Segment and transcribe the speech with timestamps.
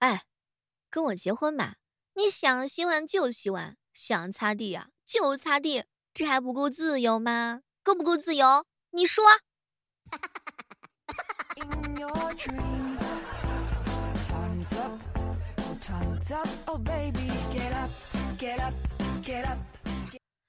[0.00, 0.24] 哎，
[0.88, 1.76] 跟我结婚吧，
[2.14, 5.84] 你想洗碗就洗碗，想擦地呀就擦地，
[6.14, 7.60] 这还不够自由吗？
[7.82, 8.64] 够不够自由？
[8.90, 9.22] 你说。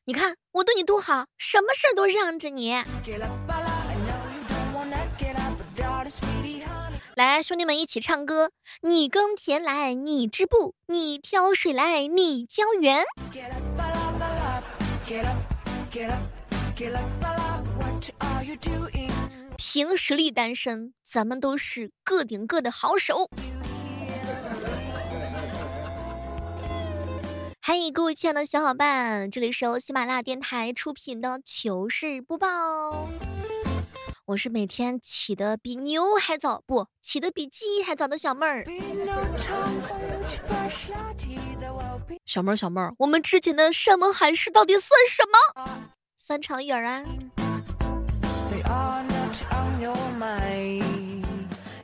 [0.06, 2.72] 你看我对你多好，什么事都让着你。
[7.22, 8.50] 来，兄弟们一起唱歌。
[8.82, 13.06] 你耕田来，你织布；你挑水来，你浇园。
[19.56, 23.30] 凭实力单身，咱们都是个顶个的好手。
[27.60, 33.08] 嗨，各位亲爱的小伙伴，这里是由喜马拉雅电台出品的糗事播报。
[34.32, 38.66] 我是每天起的比牛还早，不起的比鸡还早的小妹儿。
[42.26, 45.92] 小妹儿，小妹儿，我们之前的山盟海誓到底算什么？
[46.16, 47.04] 算长远啊。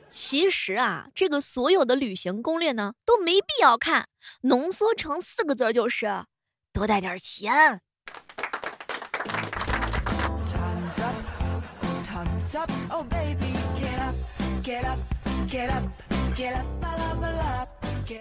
[0.08, 4.08] 其实啊，这个所有的旅行攻略呢都没必要看，
[4.40, 6.24] 浓缩成四个字就是
[6.72, 7.82] 多带点钱。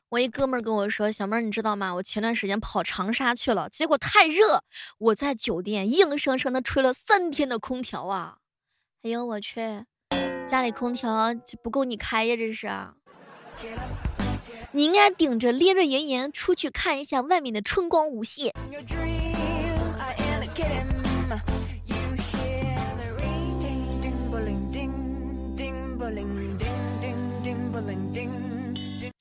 [0.10, 1.94] 我一哥们跟我说，小妹儿你知道吗？
[1.94, 4.64] 我前段时间跑长沙去了，结果太热，
[4.98, 8.38] 我在酒店硬生生的吹了三天的空调啊！
[9.04, 9.86] 哎呦我去！
[10.48, 12.70] 家里空调不够你开呀，这是。
[14.72, 18.54] 你应该顶着烈日炎炎出去看一下外面的春光无限。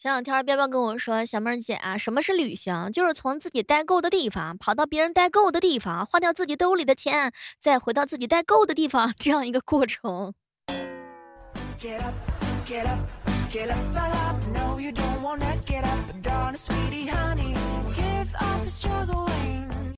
[0.06, 2.92] 前两天彪彪跟我说，小妹儿姐啊，什么是旅行？
[2.92, 10.33] 就是从自己待够的地方跑到别人待够的地方，花掉自己兜里的钱，再回到自己待够的地方， 这样一个过程。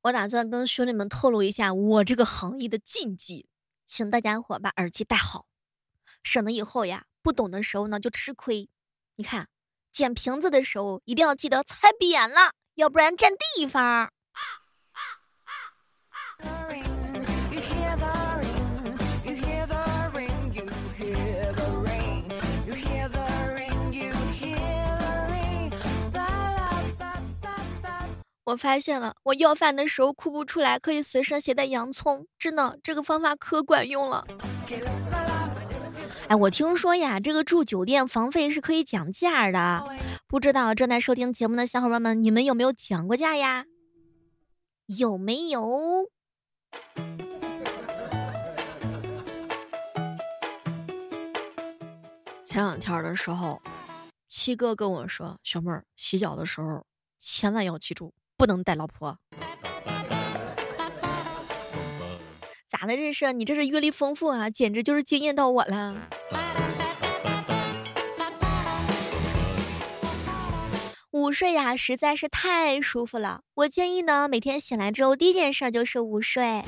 [0.01, 3.45] 我打算跟兄弟们透露一下我这个行业的禁忌，
[3.85, 5.45] 请大家伙把耳机戴好，
[6.23, 8.71] 省得以后呀不懂的时候呢就吃亏。
[9.15, 9.49] 你看，
[9.99, 14.11] 捡瓶子的时候一定要记得踩扁了，要不然占地方。
[28.45, 34.25] 我发现了，我要饭的时候哭不出来，可以随身携带洋葱，真的，这个方法可管用了。
[36.29, 39.89] 哎，我听说呀，这个住酒店房费是可以讲价的，
[40.27, 43.65] 不知道正在收听节目的小伙伴们，你们有没有讲过价呀？
[44.85, 46.11] 有没有？
[52.45, 53.63] 前两天的时候，
[54.29, 56.85] 七哥跟我说，小妹儿洗脚的时候
[57.19, 58.13] 千万要记住。
[58.37, 59.19] 不能带老婆，
[62.97, 63.33] 的这是？
[63.33, 65.97] 你这是阅历丰富啊，简直就是惊艳到我了。
[71.11, 73.41] 午睡呀，实在是太舒服了。
[73.55, 76.63] 我建议呢，每天醒来之后第一件事就是午睡。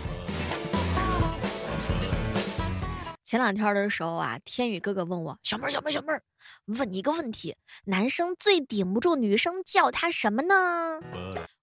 [3.22, 6.22] 前两天的时候啊，天宇哥哥问我，小妹儿，小妹儿，小妹儿，
[6.66, 7.54] 问你一个问题，
[7.84, 11.00] 男生最顶不住女生叫他什么呢？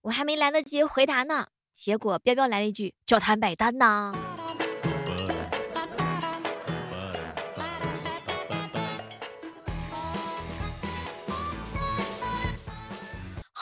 [0.01, 4.15] 我还没来得及回答呢，结果彪彪来了一句，叫他买单呐。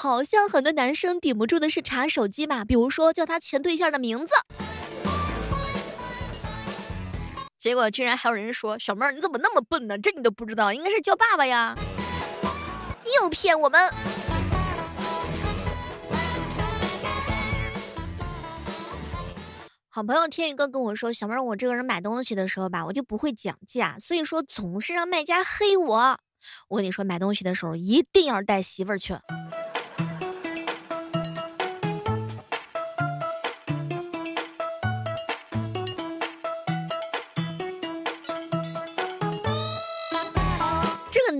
[0.05, 4.33] 好像很多男生顶不住的是查手机吧，比如说叫他前对象的名字。
[7.57, 9.97] 结果居然还有人说，小妹儿你怎么那么笨呢？
[9.97, 11.73] 这你都不知道，应该是叫爸爸呀。
[13.19, 13.89] 又骗我们。
[19.90, 26.19] 好朋友天宇哥跟我说，小妹儿我这个人买东西的时候吧，我就不会讲价，所以说总是让卖家黑我。
[26.69, 29.17] 我跟你说，买东西的时候一定要带媳妇儿去。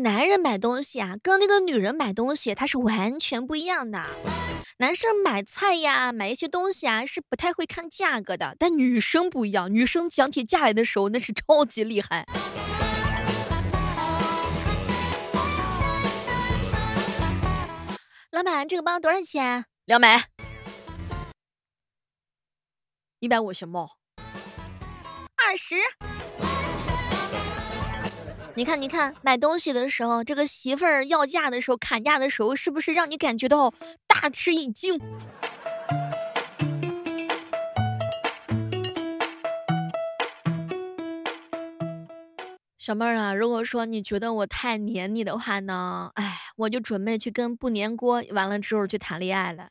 [0.06, 4.06] 男人买东西啊，跟那个女人买东西，它是完全不一样的。
[4.78, 8.56] 男生买菜呀，买一些东西啊，是不太会看价格的。
[8.60, 12.28] 但女生不一样，女生讲起价来的时候，那是超级厉害。
[18.30, 19.66] 老板，这个包多少钱？
[19.86, 20.24] 两百。
[23.18, 23.90] 一百五行不？
[25.36, 25.76] 二十。
[28.58, 33.74] 你看，你看，买东西的时候，这个媳妇儿要价的时候，砍价的时候，是不是让你感觉到
[34.08, 34.98] 大吃一惊？
[42.78, 49.68] 小妹儿啊，如果说你觉得我太黏你的话呢，哎，我就准备去跟不粘锅完了之后去谈恋爱了。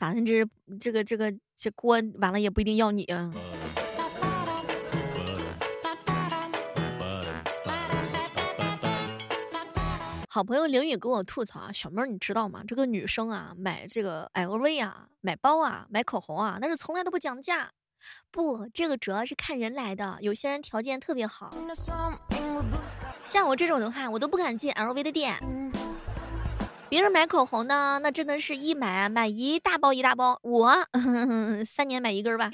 [0.00, 0.22] 咋的？
[0.22, 0.48] 这
[0.80, 3.30] 这个这个这锅完了也不一定要你啊。
[10.32, 12.62] 好朋友凌雨跟我吐槽啊，小妹儿你知道吗？
[12.66, 17.72] 这个女生啊，买这个 LV 啊，买包啊，买口红啊，那是从来都不讲价。
[18.30, 21.52] 不，这个主要是看人来的，有些人条件特别好，
[23.24, 25.36] 像我这种的话，我都不敢进 LV 的店。
[26.90, 30.74] 别人买口红呢，那真的是一买买一大包一大包，我
[31.64, 32.50] 三年买一根吧。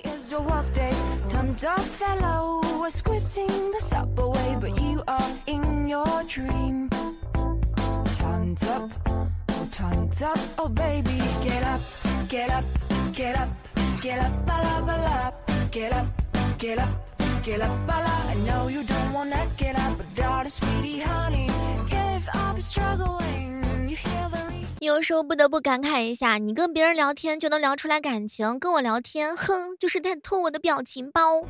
[24.86, 31.42] 有时候不得不感慨一下，你跟别人聊天就能聊出来感情，跟我聊天，哼，就是在偷我的表情包。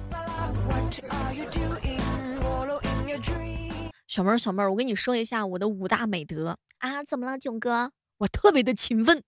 [4.09, 7.91] 小妹儿，小妹儿，我跟你说一下我的五大美德啊，怎么了，囧哥？
[8.17, 9.23] 我特别的勤奋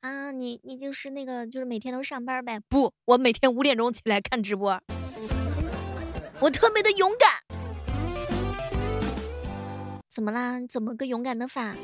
[0.00, 2.60] 啊，你你就是那个就是每天都上班呗？
[2.68, 4.82] 不，我每天五点钟起来看直播。
[6.40, 7.30] 我特别的勇敢。
[10.10, 10.60] 怎么啦？
[10.68, 11.74] 怎么个勇敢的法？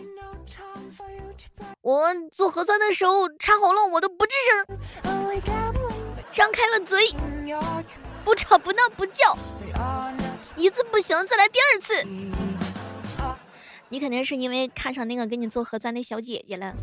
[1.86, 4.66] 我做核酸的时候插喉咙，我都不吱声，
[6.32, 7.14] 张开了嘴，
[8.24, 9.38] 不吵不闹不叫。
[10.56, 12.02] 一次不行，再来第二次。
[13.88, 16.74] 你肯定是因为看上那个给你做核酸的小姐姐了。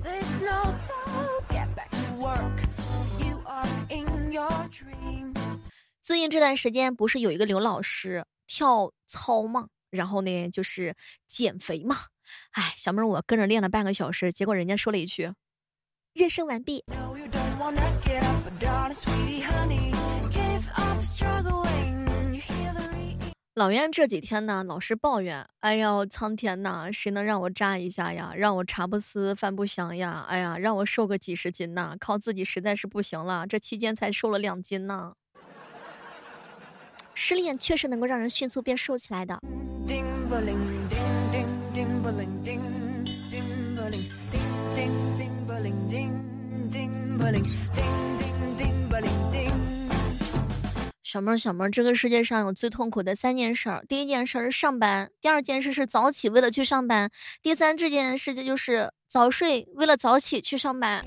[6.00, 9.68] 最近这段时间不是有一个刘老师跳操吗？
[9.90, 10.96] 然后呢，就是
[11.28, 11.98] 减肥嘛。
[12.52, 15.34] 哎，小妹儿，我跟着练了半个小时，结果人家说了一句，
[16.14, 16.84] 热身完毕。
[23.56, 28.34] 老袁这几天呢，老是抱怨，哎呦，苍天呐，谁能让我扎一下呀？
[28.36, 30.26] 让我茶不思饭不想呀？
[30.28, 35.14] 哎呀，让我瘦个几十斤呐，靠自己实在是不行了，这期间才瘦了两斤呢。
[37.14, 39.40] 失恋确实能够让人迅速变瘦起来的。
[51.14, 57.12] 小妹儿，小妹儿，这个世界上有最痛苦的三件事，第一件事是上班，第二件事是早起为了去上班，
[57.44, 61.06] 第三这件事情就是早睡为了早起去上班。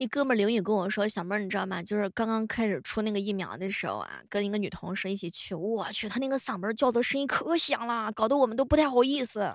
[0.00, 1.82] 一哥们凌宇跟我说，小妹儿你知道吗？
[1.82, 9.52] 就是刚刚开始出那个疫苗的时候啊，跟一个女同事一起去，我去，他那个嗓门叫的声音可响了，搞得我们都不太好意思。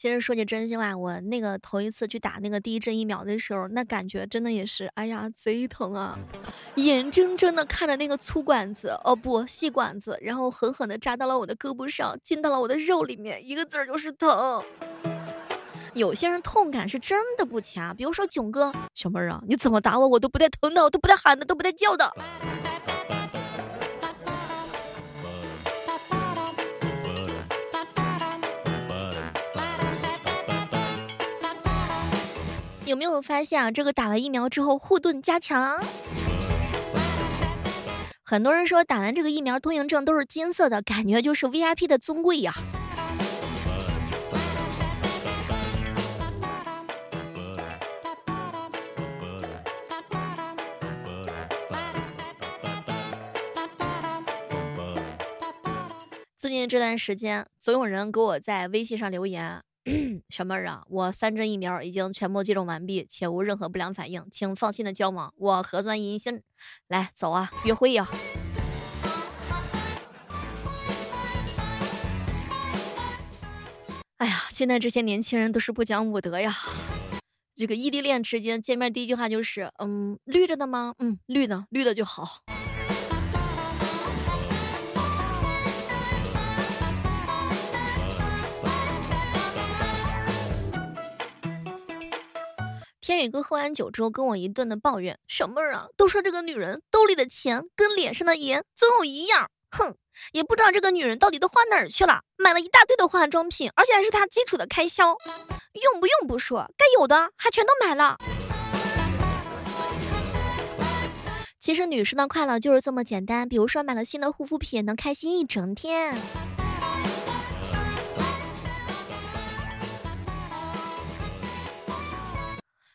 [0.00, 6.16] 其实说句真心话，我那个头一次去打那个第一针疫苗的时候，那感觉真的也是，哎呀，贼疼啊！
[6.76, 14.62] 眼睁睁的看着那个粗管子，哦不，细管子，然后狠狠的扎到了我的胳膊上，进到了我的肉里面，一个字儿就是疼。
[15.94, 22.14] 有些人痛感是真的不强，比如说囧哥，小妹儿啊，你怎么打我，我都不带疼的，我都不带喊的，都不带叫的。
[32.88, 33.70] 有没有发现啊？
[33.70, 35.78] 这个打完疫苗之后护盾加强，
[38.24, 42.54] 很多人说打完这个疫苗通行证都是金色的，感觉就是 VIP 的尊贵呀。
[56.38, 59.62] 最近这段时间，总有人给我在微信上留言。
[60.28, 66.42] 小妹儿啊我三针疫苗已经全部接种完毕且无任何不良反应请放心的交往我核酸阴性
[66.88, 68.08] 来走啊约会呀。
[74.18, 76.54] 哎呀现在这些年轻人都是不讲武德呀。
[77.54, 80.94] 这个异地恋之间见面第一句话就是嗯绿着的吗？
[80.98, 82.42] 嗯绿的绿的就好。
[93.24, 99.96] 宇哥喝完酒之后跟我一顿的抱怨，小妹儿啊，都说这个女人兜里的钱跟脸上的盐总有一样，哼，
[100.32, 105.16] 也不知道这个女人到底都花哪儿去了，买了一大堆的化妆品，而且还是她基础的开销，
[105.72, 108.18] 用不用不说，该有的还全都买了。
[111.60, 116.16] 其实女生的快乐就是这么简单，比如说买了新的护肤品，能开心一整天。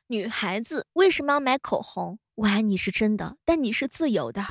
[0.07, 2.19] 女孩子为什么要买口红？
[2.35, 4.45] 我爱你是真的，但你是自由的。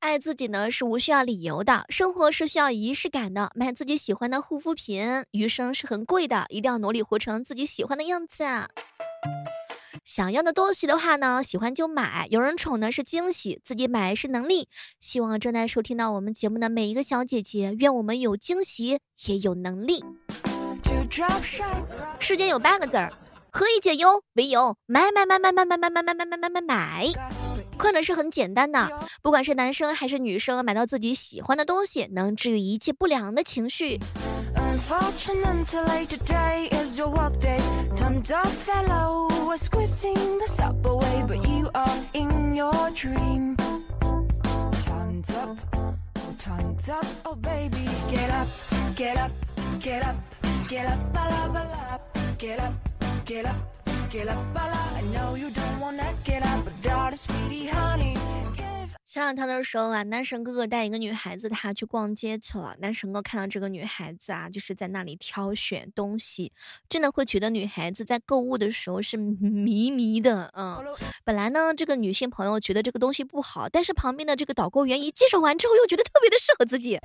[0.00, 3.52] 爱自己呢是无需要理由的，生活是需要仪式感的。
[3.54, 8.68] 买自己喜欢的护肤品，余生是很贵的，一定要努力活成自己喜欢的样子啊。
[10.08, 12.28] 想要的东西的话呢，喜欢就买。
[12.30, 14.70] 有人宠呢是惊喜，自己买是能力。
[15.00, 20.02] 希望正在收听到我们节目的每一个小姐姐，愿我们有惊喜也有能力。
[22.20, 23.12] 世间有八个字儿，
[23.50, 24.22] 何以解忧？
[24.32, 27.06] 唯有买买买买买买买买买买买买买。
[27.76, 28.88] 快乐是很简单的，
[29.20, 34.00] 不管是男生还是女生，买到自己喜欢的东西，能治愈一切不良的情绪。
[39.58, 43.56] Squeezing the subway, but you are in your dream.
[44.86, 45.56] Tons up,
[46.38, 48.48] tons up, oh baby, get up,
[48.94, 49.32] get up,
[49.80, 50.16] get up,
[50.68, 51.98] get up, ba la ba la,
[52.38, 52.74] get up,
[53.24, 53.56] get up,
[54.10, 54.98] get up, ba la.
[54.98, 58.16] I know you don't wanna get up, but darling, sweetie, honey.
[59.10, 62.76] 前两天的时候啊，男神哥哥带一个女孩子他去逛街去了。
[62.78, 66.52] 男神哥看到这个女孩子啊，就是在那里挑选东西，
[66.90, 70.52] 真的会觉得女孩子在购物的时候是迷迷的。
[70.54, 70.84] 嗯，
[71.24, 77.00] 本来呢，这个女性朋友觉得这个东西不好，但是旁边的这个导购员一介绍完之后，又觉得特别的适合自己。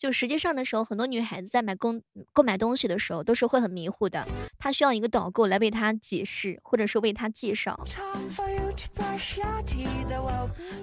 [0.00, 2.00] 就实际上的时候，很多女孩子在买购
[2.32, 4.26] 购买东西的时候都是会很迷糊的，
[4.58, 7.84] 她需要一个导购来为她解释，或者是为她介绍。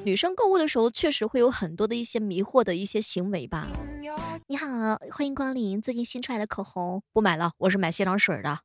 [0.05, 3.67] 女生购物的时候确实会有很多的一些迷惑的一些行为吧。
[4.45, 4.67] 你好，
[5.12, 8.59] 欢迎光临，最近新出来的口红不买了，我是买卸妆水的。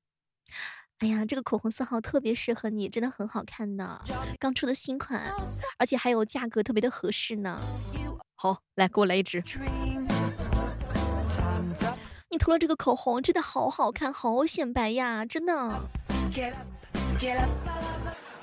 [0.98, 4.02] 哎呀，这个口红色号特别适合你，真的很好看的，
[4.38, 5.32] 刚出的新款，
[5.78, 7.58] 而且还有价格特别的合适呢。
[8.34, 9.42] 好，来给我来一支。
[12.42, 15.80] 你涂了这个口红真的好好看，好显白呀，真的。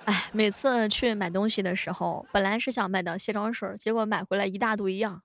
[0.05, 5.21] 哎，每次去买东西的时候，本来是想买的卸妆水，结果买回来一大堆呀，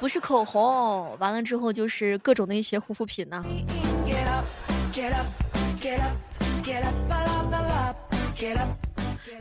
[0.00, 3.44] 不是口红，完了之后就是各种的一些护肤品呢。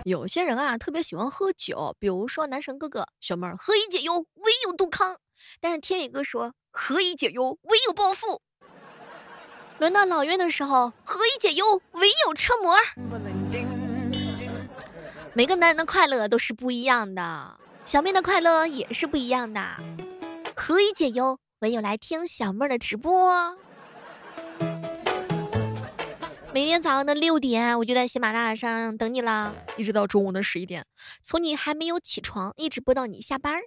[0.03, 5.15] 有些人啊，特别喜欢喝酒，比如说男神哥哥，小妹儿何以解忧，唯有杜康。
[5.61, 8.41] 但是天宇哥说，何以解忧，唯有暴富。
[9.77, 12.75] 轮到老岳的时候，何以解忧，唯有车模。
[15.33, 19.61] 每个男人的快乐都是不一样的，小妹的快乐也是不一样的。
[20.55, 23.57] 何以解忧，唯有来听小妹的直播。
[26.53, 30.85] 每天早上的六点，我就在喜马拉雅上等你啦，一直到中午的十一点，
[31.21, 33.59] 从你还没有起床，一直播到你下班。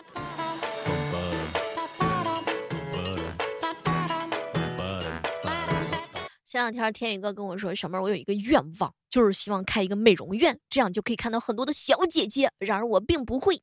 [6.59, 12.51] 前两天天宇哥跟我说，小妹我有一个愿望，就是希望开一个美容院，这样就可以看到很多的小姐姐。
[12.59, 13.61] 然而我并不会，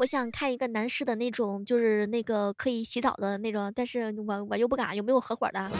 [0.00, 5.70] 我想开一个男士的那种，就是那个可以洗澡的那种，但是我我又不敢，有没有合伙的？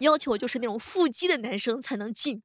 [0.00, 2.42] 要求就是那种腹肌的男生才能进。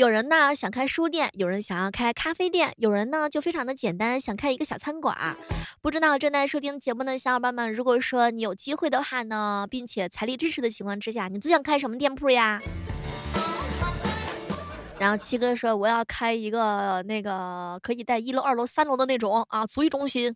[0.00, 5.36] 有人呢想开书店，有人想要开咖啡店，有人呢就非常的简单，想开一个小餐馆。
[5.82, 12.62] 不知道正在收听节目的小伙伴们，如果说你有机会的话呢，并且财力支持的情况之下，你最想开什么店铺呀？
[14.98, 20.32] 然后七哥说我要开一个那个可以带一楼、二楼、三楼的那种啊，足浴中心。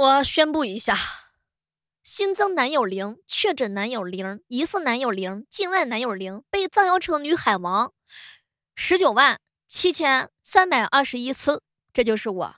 [0.00, 0.96] 我宣布一下，
[2.02, 7.92] 新增男友零，确诊男友零，疑似男友零，境外男友零，被造谣成女海王，
[8.74, 9.38] 十九万
[9.68, 11.60] 七千三百二十一次，
[11.92, 12.54] 这就是我。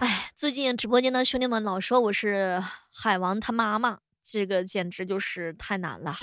[0.00, 2.60] 哎，最近直播间的兄弟们老说我是
[2.92, 4.00] 海王他妈妈。
[4.32, 6.16] 这个简直就是太难了。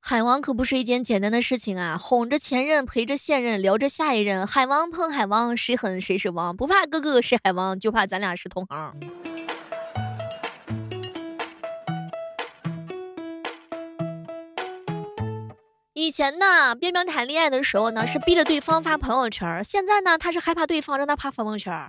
[0.00, 8.98] 海王可不是一件简单的事情啊，哄着前任，陪着现任，聊着下一任，海王碰海王，谁狠谁是王，不怕哥哥是海王，就怕咱俩是同行。
[16.04, 21.88] 以前呢，边边谈恋爱的时候呢，是逼着对方发朋友圈，现在呢，他是害怕对方让他发朋友圈。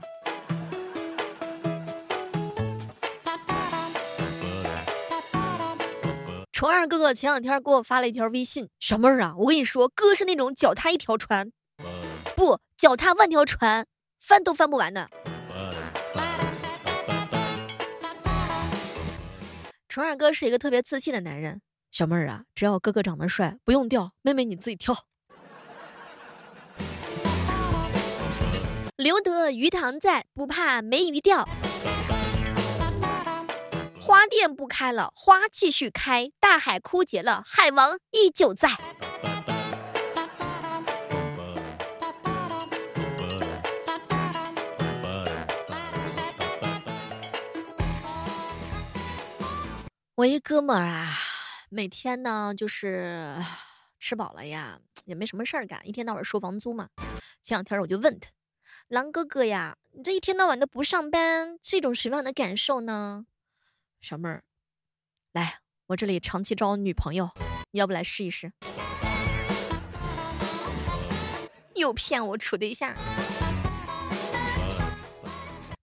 [6.54, 11.52] 虫儿哥哥前两天给我发了一条微信，小妹儿啊，我跟你说，哥是那种脚踏一条船，
[12.38, 13.86] 不，脚踏万条船，
[14.18, 15.10] 翻都翻不完的。
[19.90, 21.60] 虫儿哥是一个特别自信的男人。
[21.96, 24.98] 小妹儿啊，只要哥哥长得帅，不用钓，妹妹你自己跳。
[28.98, 31.48] 留得鱼塘在，不怕没鱼钓。
[34.02, 38.72] 花店不开了，花继续开；大海枯竭了，海王依旧在。
[50.16, 51.22] 我一哥们儿啊。
[51.70, 53.44] 每天呢，就是
[54.00, 56.90] 吃饱了呀，也没什么事儿干，一天到晚收房租嘛。
[57.42, 58.30] 前两天我就问他，
[58.88, 63.26] 狼哥哥呀，你这一天到晚的不上班，是一种什么样的感受呢？
[64.00, 64.44] 小妹儿，
[65.32, 67.32] 来，我这里长期招女朋友，
[67.72, 68.52] 你要不来试一试？
[71.74, 72.94] 又骗我处对象。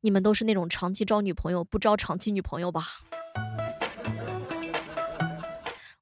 [0.01, 2.83] 你们都是那种长期招女朋友，不招长期女朋友吧？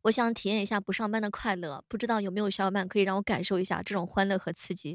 [0.02, 4.94] 我想体验一下不上班的快乐，不知道有没有小伙伴可以让我感受一下这种欢乐和刺激。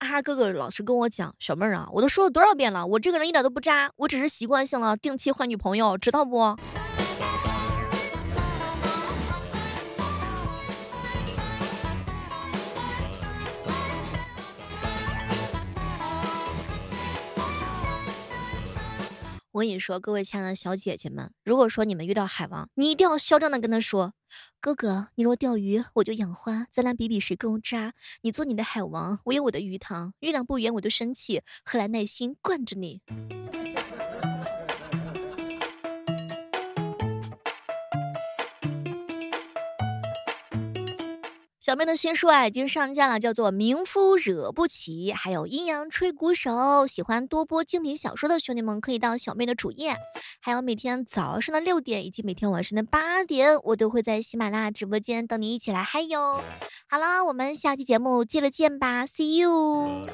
[0.00, 6.56] 哈哈哥哥老是跟我讲，小妹儿啊，我都说了多少遍了，我这个人一点都不渣，我只是习惯性了定期换女朋友，知道不？
[19.54, 24.12] 我跟你说，各位亲爱的小姐姐们，如果说你们遇到海王，你一定要嚣张的跟他说，
[24.60, 27.94] 哥哥，你若钓鱼，我就养花，咱俩比比谁更渣。
[28.20, 33.00] 你做你的海王，我有我的鱼塘，月亮不圆我就生气，何来耐心惯着你？
[41.74, 46.52] 小妹的新书啊已经上架了，叫做《名夫惹不起》，还有《阴阳吹鼓手》。
[46.86, 49.96] 喜欢多播精品小说的兄弟们可以到小妹的主页，
[50.40, 56.40] 还有每天早上的六点以及每天晚上的八点，我都会在喜马拉雅直播间等你一起来嗨哟。
[56.88, 60.06] 好了，我们下期节目接着见吧，See you。